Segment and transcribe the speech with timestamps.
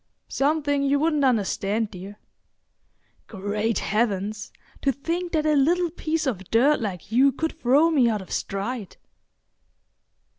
[0.29, 2.17] "Something you wouldn't understand, dear.
[3.27, 4.51] Great heavens!
[4.81, 8.31] to think that a little piece of dirt like you could throw me out of
[8.31, 8.97] stride!"